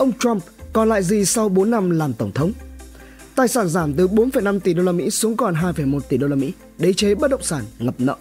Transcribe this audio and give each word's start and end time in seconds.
ông 0.00 0.12
Trump 0.18 0.42
còn 0.72 0.88
lại 0.88 1.02
gì 1.02 1.24
sau 1.24 1.48
4 1.48 1.70
năm 1.70 1.90
làm 1.90 2.12
tổng 2.12 2.32
thống? 2.32 2.52
Tài 3.34 3.48
sản 3.48 3.68
giảm 3.68 3.94
từ 3.94 4.08
4,5 4.08 4.60
tỷ 4.60 4.74
đô 4.74 4.82
la 4.82 4.92
Mỹ 4.92 5.10
xuống 5.10 5.36
còn 5.36 5.54
2,1 5.54 6.00
tỷ 6.00 6.16
đô 6.16 6.26
la 6.26 6.36
Mỹ, 6.36 6.52
đế 6.78 6.92
chế 6.92 7.14
bất 7.14 7.30
động 7.30 7.42
sản 7.42 7.64
ngập 7.78 7.94
nợ. 7.98 8.16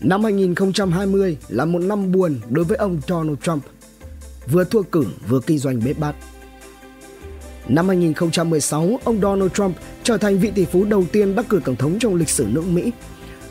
Năm 0.00 0.24
2020 0.24 1.36
là 1.48 1.64
một 1.64 1.78
năm 1.78 2.12
buồn 2.12 2.40
đối 2.50 2.64
với 2.64 2.76
ông 2.76 3.00
Donald 3.08 3.38
Trump, 3.42 3.64
vừa 4.50 4.64
thua 4.64 4.82
cử 4.82 5.04
vừa 5.28 5.40
kinh 5.40 5.58
doanh 5.58 5.80
bế 5.84 5.92
bát. 5.92 6.14
Năm 7.68 7.88
2016, 7.88 8.98
ông 9.04 9.20
Donald 9.20 9.52
Trump 9.52 9.76
trở 10.02 10.16
thành 10.16 10.38
vị 10.38 10.52
tỷ 10.54 10.64
phú 10.64 10.84
đầu 10.84 11.04
tiên 11.12 11.34
đắc 11.34 11.48
cử 11.48 11.60
tổng 11.64 11.76
thống 11.76 11.98
trong 11.98 12.14
lịch 12.14 12.28
sử 12.28 12.46
nước 12.50 12.64
Mỹ. 12.66 12.92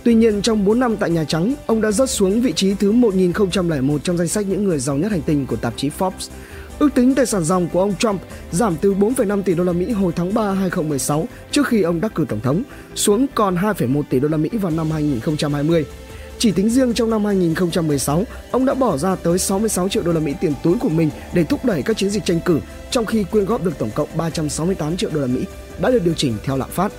Tuy 0.04 0.14
nhiên, 0.14 0.42
trong 0.42 0.66
4 0.66 0.80
năm 0.80 0.98
tại 0.98 1.10
Nhà 1.10 1.24
Trắng, 1.24 1.56
ông 1.66 1.82
đã 1.82 1.92
rớt 1.92 2.10
xuống 2.10 2.42
vị 2.42 2.54
trí 2.56 2.74
thứ 2.74 2.92
1001 2.92 4.04
trong 4.04 4.18
danh 4.18 4.28
sách 4.28 4.48
những 4.48 4.64
người 4.64 4.80
giàu 4.80 4.98
nhất 4.98 5.12
hành 5.12 5.22
tinh 5.22 5.46
của 5.46 5.56
tạp 5.56 5.74
chí 5.78 5.90
Forbes. 6.00 6.30
Ước 6.82 6.94
tính 6.96 7.16
tài 7.16 7.26
sản 7.26 7.44
dòng 7.44 7.68
của 7.74 7.80
ông 7.80 7.96
Trump 7.96 8.22
giảm 8.52 8.76
từ 8.82 8.94
4,5 8.94 9.44
tỷ 9.44 9.56
đô 9.56 9.64
la 9.64 9.72
Mỹ 9.72 9.92
hồi 9.92 10.14
tháng 10.16 10.34
3 10.34 10.52
2016 10.52 11.28
trước 11.52 11.68
khi 11.68 11.82
ông 11.82 12.02
đắc 12.02 12.16
cử 12.16 12.26
tổng 12.30 12.40
thống 12.40 12.64
xuống 12.96 13.26
còn 13.36 13.56
2,1 13.56 14.04
tỷ 14.10 14.20
đô 14.20 14.28
la 14.28 14.38
Mỹ 14.38 14.50
vào 14.50 14.72
năm 14.72 14.92
2020. 14.92 15.86
Chỉ 16.38 16.52
tính 16.52 16.70
riêng 16.70 16.94
trong 16.94 17.10
năm 17.10 17.26
2016, 17.26 18.24
ông 18.52 18.66
đã 18.66 18.74
bỏ 18.74 18.98
ra 18.98 19.16
tới 19.16 19.40
66 19.40 19.90
triệu 19.90 20.04
đô 20.04 20.12
la 20.12 20.20
Mỹ 20.20 20.34
tiền 20.42 20.54
túi 20.64 20.78
của 20.80 20.90
mình 20.90 21.10
để 21.34 21.44
thúc 21.44 21.66
đẩy 21.66 21.82
các 21.82 21.98
chiến 21.98 22.10
dịch 22.10 22.26
tranh 22.26 22.40
cử, 22.46 22.60
trong 22.92 23.06
khi 23.06 23.24
quyên 23.24 23.46
góp 23.46 23.64
được 23.64 23.78
tổng 23.78 23.92
cộng 23.96 24.10
368 24.18 24.98
triệu 24.98 25.10
đô 25.14 25.22
la 25.22 25.28
Mỹ 25.28 25.46
đã 25.82 25.92
được 25.92 26.02
điều 26.06 26.14
chỉnh 26.14 26.38
theo 26.44 26.58
lạm 26.58 26.70
phát. 26.70 26.92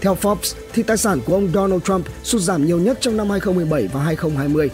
Theo 0.00 0.16
Forbes, 0.22 0.54
thì 0.72 0.82
tài 0.82 0.96
sản 0.96 1.20
của 1.26 1.34
ông 1.34 1.48
Donald 1.54 1.82
Trump 1.82 2.06
sụt 2.22 2.40
giảm 2.40 2.66
nhiều 2.66 2.78
nhất 2.78 2.98
trong 3.00 3.16
năm 3.16 3.30
2017 3.30 3.88
và 3.92 4.02
2020. 4.02 4.70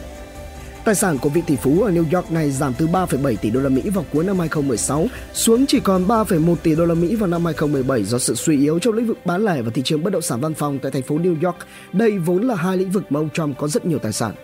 Tài 0.86 0.94
sản 0.94 1.18
của 1.18 1.28
vị 1.28 1.42
tỷ 1.46 1.56
phú 1.56 1.82
ở 1.82 1.90
New 1.90 2.04
York 2.16 2.32
này 2.32 2.50
giảm 2.50 2.74
từ 2.78 2.86
3,7 2.86 3.36
tỷ 3.36 3.50
đô 3.50 3.60
la 3.60 3.68
Mỹ 3.68 3.82
vào 3.90 4.04
cuối 4.12 4.24
năm 4.24 4.38
2016 4.38 5.06
xuống 5.32 5.66
chỉ 5.66 5.80
còn 5.80 6.06
3,1 6.06 6.56
tỷ 6.56 6.74
đô 6.74 6.84
la 6.84 6.94
Mỹ 6.94 7.14
vào 7.14 7.28
năm 7.28 7.44
2017 7.44 8.04
do 8.04 8.18
sự 8.18 8.34
suy 8.34 8.58
yếu 8.60 8.78
trong 8.78 8.94
lĩnh 8.94 9.06
vực 9.06 9.18
bán 9.24 9.44
lẻ 9.44 9.62
và 9.62 9.70
thị 9.74 9.82
trường 9.84 10.02
bất 10.02 10.12
động 10.12 10.22
sản 10.22 10.40
văn 10.40 10.54
phòng 10.54 10.78
tại 10.82 10.92
thành 10.92 11.02
phố 11.02 11.18
New 11.18 11.44
York. 11.44 11.56
Đây 11.92 12.18
vốn 12.18 12.42
là 12.42 12.54
hai 12.54 12.76
lĩnh 12.76 12.90
vực 12.90 13.02
mà 13.12 13.20
ông 13.20 13.30
Trump 13.30 13.58
có 13.58 13.68
rất 13.68 13.86
nhiều 13.86 13.98
tài 13.98 14.12
sản. 14.12 14.34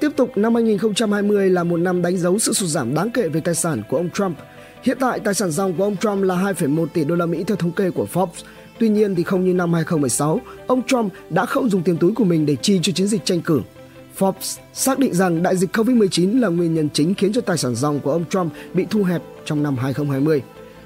Tiếp 0.00 0.10
tục, 0.16 0.30
năm 0.36 0.54
2020 0.54 1.50
là 1.50 1.64
một 1.64 1.76
năm 1.76 2.02
đánh 2.02 2.18
dấu 2.18 2.38
sự 2.38 2.52
sụt 2.52 2.68
giảm 2.68 2.94
đáng 2.94 3.10
kể 3.10 3.28
về 3.28 3.40
tài 3.40 3.54
sản 3.54 3.82
của 3.88 3.96
ông 3.96 4.10
Trump. 4.10 4.38
Hiện 4.82 4.96
tại, 5.00 5.20
tài 5.20 5.34
sản 5.34 5.50
dòng 5.50 5.76
của 5.76 5.84
ông 5.84 5.96
Trump 5.96 6.22
là 6.22 6.34
2,1 6.34 6.86
tỷ 6.86 7.04
đô 7.04 7.14
la 7.14 7.26
Mỹ 7.26 7.44
theo 7.46 7.56
thống 7.56 7.72
kê 7.72 7.90
của 7.90 8.06
Forbes. 8.12 8.42
Tuy 8.78 8.88
nhiên 8.88 9.14
thì 9.14 9.22
không 9.22 9.44
như 9.44 9.54
năm 9.54 9.72
2016, 9.72 10.40
ông 10.66 10.82
Trump 10.86 11.12
đã 11.30 11.46
không 11.46 11.70
dùng 11.70 11.82
tiền 11.82 11.96
túi 11.98 12.14
của 12.14 12.24
mình 12.24 12.46
để 12.46 12.56
chi 12.62 12.78
cho 12.82 12.92
chiến 12.92 13.06
dịch 13.06 13.24
tranh 13.24 13.40
cử. 13.40 13.60
Forbes 14.18 14.58
xác 14.72 14.98
định 14.98 15.14
rằng 15.14 15.42
đại 15.42 15.56
dịch 15.56 15.76
COVID-19 15.76 16.40
là 16.40 16.48
nguyên 16.48 16.74
nhân 16.74 16.88
chính 16.92 17.14
khiến 17.14 17.32
cho 17.32 17.40
tài 17.40 17.58
sản 17.58 17.74
dòng 17.74 18.00
của 18.00 18.12
ông 18.12 18.24
Trump 18.24 18.52
bị 18.74 18.86
thu 18.90 19.02
hẹp 19.02 19.22
trong 19.44 19.62
năm 19.62 19.76
2020. 19.76 20.42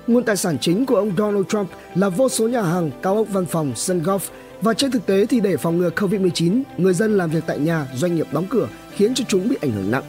Nguồn 0.06 0.24
tài 0.24 0.36
sản 0.36 0.58
chính 0.60 0.86
của 0.86 0.96
ông 0.96 1.12
Donald 1.18 1.46
Trump 1.48 1.68
là 1.94 2.08
vô 2.08 2.28
số 2.28 2.48
nhà 2.48 2.62
hàng, 2.62 2.90
cao 3.02 3.16
ốc 3.16 3.26
văn 3.32 3.46
phòng, 3.46 3.72
sân 3.76 4.02
golf 4.02 4.18
và 4.60 4.74
trên 4.74 4.90
thực 4.90 5.06
tế 5.06 5.26
thì 5.26 5.40
để 5.40 5.56
phòng 5.56 5.78
ngừa 5.78 5.90
COVID-19, 5.90 6.62
người 6.78 6.94
dân 6.94 7.16
làm 7.16 7.30
việc 7.30 7.44
tại 7.46 7.58
nhà, 7.58 7.86
doanh 7.94 8.14
nghiệp 8.14 8.26
đóng 8.32 8.46
cửa 8.50 8.68
khiến 8.96 9.14
cho 9.14 9.24
chúng 9.28 9.48
bị 9.48 9.56
ảnh 9.60 9.72
hưởng 9.72 9.90
nặng. 9.90 10.04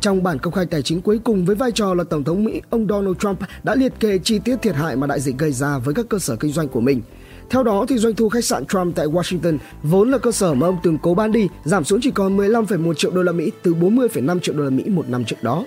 Trong 0.00 0.22
bản 0.22 0.38
công 0.38 0.52
khai 0.52 0.66
tài 0.66 0.82
chính 0.82 1.02
cuối 1.02 1.20
cùng 1.24 1.44
với 1.44 1.56
vai 1.56 1.72
trò 1.72 1.94
là 1.94 2.04
Tổng 2.04 2.24
thống 2.24 2.44
Mỹ, 2.44 2.60
ông 2.70 2.86
Donald 2.88 3.16
Trump 3.18 3.38
đã 3.62 3.74
liệt 3.74 3.92
kê 4.00 4.18
chi 4.18 4.38
tiết 4.38 4.56
thiệt 4.62 4.74
hại 4.74 4.96
mà 4.96 5.06
đại 5.06 5.20
dịch 5.20 5.38
gây 5.38 5.52
ra 5.52 5.78
với 5.78 5.94
các 5.94 6.06
cơ 6.08 6.18
sở 6.18 6.36
kinh 6.36 6.52
doanh 6.52 6.68
của 6.68 6.80
mình– 6.80 7.02
theo 7.52 7.62
đó, 7.62 7.84
thì 7.88 7.98
doanh 7.98 8.14
thu 8.14 8.28
khách 8.28 8.44
sạn 8.44 8.66
Trump 8.66 8.96
tại 8.96 9.06
Washington 9.06 9.58
vốn 9.82 10.10
là 10.10 10.18
cơ 10.18 10.32
sở 10.32 10.54
mà 10.54 10.66
ông 10.66 10.78
từng 10.82 10.98
cố 10.98 11.14
bán 11.14 11.32
đi 11.32 11.48
giảm 11.64 11.84
xuống 11.84 12.00
chỉ 12.02 12.10
còn 12.10 12.36
15,1 12.36 12.94
triệu 12.94 13.10
đô 13.10 13.22
la 13.22 13.32
Mỹ 13.32 13.50
từ 13.62 13.74
40,5 13.74 14.40
triệu 14.40 14.54
đô 14.54 14.64
la 14.64 14.70
Mỹ 14.70 14.84
một 14.86 15.08
năm 15.08 15.24
trước 15.24 15.42
đó. 15.42 15.64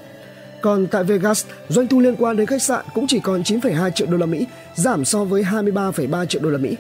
Còn 0.62 0.88
tại 0.88 1.04
Vegas, 1.04 1.46
doanh 1.70 1.88
thu 1.88 2.00
liên 2.00 2.16
quan 2.16 2.38
đến 2.38 2.46
khách 2.46 2.62
sạn 2.62 2.86
cũng 2.94 3.08
chỉ 3.08 3.20
còn 3.20 3.42
9,2 3.42 3.90
triệu 3.90 4.08
đô 4.08 4.18
la 4.18 4.26
Mỹ, 4.26 4.46
giảm 4.76 5.06
so 5.06 5.24
với 5.24 5.44
23,3 5.44 6.26
triệu 6.26 6.42
đô 6.42 6.50
la 6.50 6.58
Mỹ. 6.58 6.76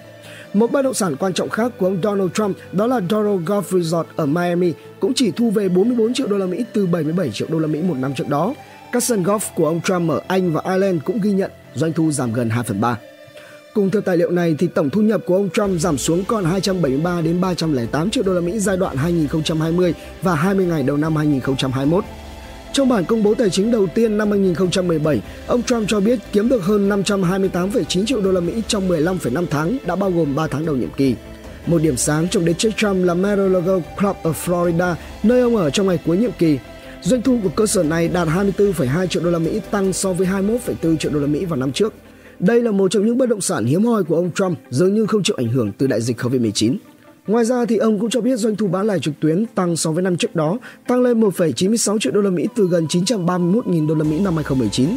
Một 0.53 0.72
bất 0.72 0.81
động 0.81 0.94
sản 0.94 1.16
quan 1.16 1.34
trọng 1.34 1.50
khác 1.50 1.72
của 1.78 1.86
ông 1.86 2.02
Donald 2.03 2.31
Trump 2.34 2.57
đó 2.72 2.88
là 2.88 3.01
Doral 3.09 3.38
Golf 3.46 3.81
Resort 3.81 4.07
ở 4.16 4.25
Miami 4.25 4.74
cũng 5.00 5.13
chỉ 5.13 5.31
thu 5.31 5.50
về 5.50 5.69
44 5.69 6.13
triệu 6.13 6.28
đô 6.28 6.38
la 6.38 6.46
Mỹ 6.46 6.66
từ 6.74 6.88
77 6.88 7.31
triệu 7.31 7.47
đô 7.51 7.59
la 7.59 7.68
Mỹ 7.68 7.81
một 7.81 7.97
năm 7.97 8.13
trước 8.13 8.28
đó. 8.28 8.53
Các 8.91 9.03
sân 9.03 9.24
golf 9.24 9.40
của 9.56 9.68
ông 9.68 9.81
Trump 9.81 10.09
ở 10.09 10.22
Anh 10.28 10.53
và 10.53 10.62
Ireland 10.66 11.01
cũng 11.06 11.22
ghi 11.22 11.31
nhận 11.31 11.51
doanh 11.75 11.94
thu 11.94 12.12
giảm 12.12 12.34
gần 12.34 12.50
2 12.50 12.63
phần 12.63 12.81
3. 12.81 12.97
Cùng 13.75 13.91
theo 13.91 14.02
tài 14.02 14.18
liệu 14.18 14.31
này 14.31 14.56
thì 14.59 14.68
tổng 14.68 14.90
thu 14.90 15.02
nhập 15.02 15.22
của 15.25 15.36
ông 15.36 15.50
Trump 15.50 15.80
giảm 15.80 15.97
xuống 15.97 16.24
còn 16.25 16.46
273 16.46 17.22
đến 17.22 17.41
308 17.41 18.09
triệu 18.09 18.24
đô 18.24 18.34
la 18.34 18.41
Mỹ 18.41 18.59
giai 18.59 18.78
đoạn 18.78 18.97
2020 18.97 19.94
và 20.22 20.36
20 20.36 20.66
ngày 20.66 20.84
đầu 20.84 20.97
năm 20.97 21.16
2021. 21.16 22.03
Trong 22.74 22.90
bản 22.90 23.06
công 23.06 23.24
bố 23.24 23.34
tài 23.34 23.50
chính 23.50 23.72
đầu 23.72 23.88
tiên 23.96 24.18
năm 24.18 24.31
2017, 24.31 25.22
ông 25.47 25.63
Trump 25.63 25.88
cho 25.88 26.00
biết 26.00 26.19
kiếm 26.31 26.50
được 26.50 26.63
hơn 26.63 26.90
528,9 26.90 28.06
triệu 28.06 28.22
đô 28.22 28.31
la 28.31 28.40
Mỹ 28.40 28.62
trong 28.68 28.90
15,5 28.90 29.46
tháng 29.50 29.78
đã 29.86 29.96
bao 29.96 30.12
gồm 30.12 30.36
3 30.36 30.47
tháng 30.47 30.66
đầu 30.66 30.75
nhiệm 30.75 30.92
kỳ. 30.97 31.16
Một 31.68 31.81
điểm 31.81 31.97
sáng 31.97 32.28
trong 32.31 32.46
đế 32.46 32.53
chế 32.53 32.72
Trump 32.78 33.06
là 33.06 33.13
Mar-a-Lago 33.13 33.80
Club 34.00 34.16
ở 34.24 34.34
Florida, 34.46 34.96
nơi 35.24 35.42
ông 35.42 35.56
ở 35.56 35.69
trong 35.69 35.88
ngày 35.88 36.00
cuối 36.06 36.18
nhiệm 36.18 36.31
kỳ. 36.40 36.59
Doanh 37.02 37.22
thu 37.22 37.40
của 37.44 37.50
cơ 37.50 37.66
sở 37.66 37.84
này 37.84 38.07
đạt 38.07 38.28
24,2 38.28 39.07
triệu 39.07 39.24
đô 39.24 39.31
la 39.31 39.40
Mỹ, 39.40 39.62
tăng 39.72 39.94
so 39.94 40.13
với 40.13 40.28
21,4 40.28 40.97
triệu 40.97 41.12
đô 41.12 41.19
la 41.19 41.28
Mỹ 41.28 41.46
vào 41.46 41.57
năm 41.59 41.72
trước. 41.72 41.94
Đây 42.40 42.62
là 42.62 42.72
một 42.72 42.91
trong 42.91 43.06
những 43.06 43.18
bất 43.18 43.29
động 43.29 43.41
sản 43.41 43.66
hiếm 43.66 43.84
hoi 43.84 44.03
của 44.03 44.16
ông 44.16 44.31
Trump 44.31 44.57
dường 44.69 44.94
như 44.94 45.06
không 45.06 45.23
chịu 45.23 45.35
ảnh 45.40 45.47
hưởng 45.47 45.72
từ 45.78 45.88
đại 45.88 46.01
dịch 46.01 46.22
Covid-19. 46.22 46.75
Ngoài 47.28 47.46
ra 47.46 47.66
thì 47.66 47.78
ông 47.78 48.00
cũng 48.00 48.09
cho 48.09 48.22
biết 48.22 48.40
doanh 48.40 48.56
thu 48.56 48.68
bán 48.68 48.88
lẻ 48.88 49.00
trực 49.00 49.13
tuyến 49.19 49.46
tăng 49.56 49.75
so 49.75 49.91
với 49.91 50.03
năm 50.03 50.18
trước 50.18 50.35
đó, 50.35 50.57
tăng 50.88 51.01
lên 51.01 51.22
1,96 51.22 52.00
triệu 52.00 52.13
đô 52.13 52.22
la 52.22 52.29
Mỹ 52.29 52.47
từ 52.56 52.68
gần 52.68 52.85
931.000 52.85 53.88
đô 53.88 53.95
la 53.95 54.03
Mỹ 54.03 54.19
năm 54.19 54.35
2019. 54.35 54.90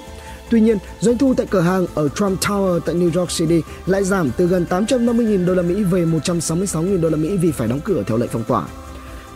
Tuy 0.50 0.60
nhiên, 0.60 0.78
doanh 1.00 1.19
thu 1.19 1.34
tại 1.34 1.47
cửa 1.50 1.60
hàng 1.60 1.87
ở 1.94 2.09
Trump 2.09 2.41
Tower 2.41 2.81
tại 2.81 2.94
New 2.94 3.21
York 3.21 3.31
City 3.38 3.60
lại 3.87 4.04
giảm 4.04 4.31
từ 4.37 4.47
gần 4.47 4.66
850.000 4.71 5.47
đô 5.47 5.54
la 5.54 5.62
Mỹ 5.62 5.82
về 5.82 6.04
166.000 6.04 7.00
đô 7.00 7.09
la 7.09 7.16
Mỹ 7.16 7.37
vì 7.37 7.53
phải 7.53 7.69
đóng 7.69 7.81
cửa 7.84 8.03
theo 8.06 8.16
lệnh 8.16 8.31
phong 8.32 8.44
tỏa. 8.44 8.66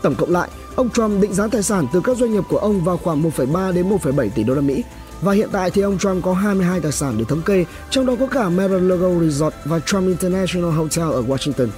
Tổng 0.03 0.15
cộng 0.15 0.31
lại, 0.31 0.49
ông 0.75 0.91
Trump 0.91 1.23
định 1.23 1.35
giá 1.35 1.47
tài 1.47 1.63
sản 1.63 1.87
từ 1.93 2.01
các 2.05 2.17
doanh 2.17 2.33
nghiệp 2.33 2.45
của 2.49 2.59
ông 2.59 2.85
vào 2.85 2.97
khoảng 2.97 3.23
1,3 3.23 3.73
đến 3.73 3.89
1,7 3.89 4.29
tỷ 4.35 4.45
đô 4.45 4.55
la 4.55 4.61
Mỹ 4.61 4.83
và 5.23 5.33
hiện 5.33 5.49
tại 5.53 5.71
thì 5.71 5.83
ông 5.83 5.99
Trump 5.99 6.25
có 6.25 6.35
22 6.35 6.81
tài 6.81 6.93
sản 6.93 7.19
được 7.19 7.25
thống 7.29 7.43
kê, 7.43 7.65
trong 7.91 8.07
đó 8.07 8.17
có 8.21 8.27
cả 8.27 8.49
Mar-a-Lago 8.49 9.21
Resort 9.21 9.55
và 9.65 9.81
Trump 9.81 10.07
International 10.07 10.71
Hotel 10.71 11.05
ở 11.05 11.23
Washington. 11.23 11.69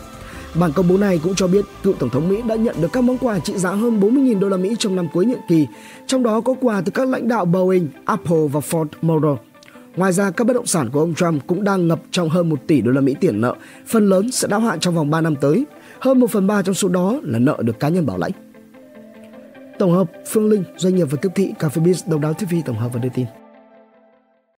Bản 0.54 0.72
công 0.72 0.88
bố 0.88 0.96
này 0.96 1.20
cũng 1.22 1.34
cho 1.34 1.46
biết 1.46 1.64
cựu 1.82 1.94
tổng 1.94 2.10
thống 2.10 2.28
Mỹ 2.28 2.42
đã 2.48 2.54
nhận 2.54 2.76
được 2.80 2.92
các 2.92 3.04
món 3.04 3.18
quà 3.18 3.38
trị 3.38 3.58
giá 3.58 3.70
hơn 3.70 4.00
40.000 4.00 4.40
đô 4.40 4.48
la 4.48 4.56
Mỹ 4.56 4.76
trong 4.78 4.96
năm 4.96 5.08
cuối 5.12 5.26
nhiệm 5.26 5.38
kỳ, 5.48 5.66
trong 6.06 6.22
đó 6.22 6.40
có 6.40 6.54
quà 6.60 6.80
từ 6.80 6.90
các 6.90 7.08
lãnh 7.08 7.28
đạo 7.28 7.44
Boeing, 7.44 7.88
Apple 8.04 8.48
và 8.52 8.60
Ford 8.60 8.86
Motor. 9.02 9.38
Ngoài 9.96 10.12
ra, 10.12 10.30
các 10.30 10.46
bất 10.46 10.52
động 10.52 10.66
sản 10.66 10.90
của 10.90 11.00
ông 11.00 11.14
Trump 11.14 11.46
cũng 11.46 11.64
đang 11.64 11.88
ngập 11.88 12.00
trong 12.10 12.28
hơn 12.28 12.48
1 12.48 12.56
tỷ 12.66 12.80
đô 12.80 12.90
la 12.90 13.00
Mỹ 13.00 13.14
tiền 13.20 13.40
nợ, 13.40 13.54
phần 13.86 14.08
lớn 14.08 14.30
sẽ 14.32 14.48
đáo 14.48 14.60
hạn 14.60 14.80
trong 14.80 14.94
vòng 14.94 15.10
3 15.10 15.20
năm 15.20 15.36
tới. 15.36 15.64
Hơn 15.98 16.20
1 16.20 16.30
phần 16.30 16.46
3 16.46 16.62
trong 16.62 16.74
số 16.74 16.88
đó 16.88 17.20
là 17.22 17.38
nợ 17.38 17.56
được 17.60 17.80
cá 17.80 17.88
nhân 17.88 18.06
bảo 18.06 18.18
lãnh. 18.18 18.32
Tổng 19.78 19.92
hợp 19.92 20.10
Phương 20.26 20.48
Linh, 20.48 20.64
doanh 20.76 20.94
nghiệp 20.94 21.04
và 21.10 21.18
tiếp 21.22 21.28
thị 21.34 21.54
Cà 21.58 21.68
phê 21.68 21.82
Biz, 21.82 22.10
độc 22.10 22.20
đáo 22.20 22.34
TV 22.34 22.54
tổng 22.64 22.78
hợp 22.78 22.92
và 22.92 23.00
đưa 23.00 23.08
tin. 23.08 23.26